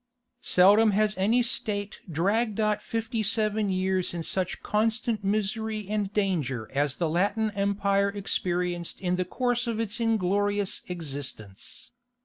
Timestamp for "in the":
8.99-9.25